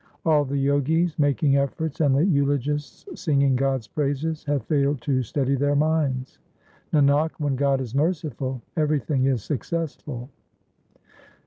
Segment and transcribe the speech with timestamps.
[0.25, 5.53] All the Jogis making efforts and the eulogists singing God's praises have failed to steady
[5.53, 6.39] their minds.
[6.91, 10.31] Nanak, when God is merciful, everything is successful.